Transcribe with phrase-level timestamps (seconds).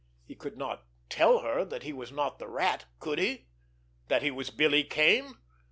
[0.25, 4.49] He could not tell her that he was not the Rat, could he?—that he was
[4.49, 5.35] Billy Kane!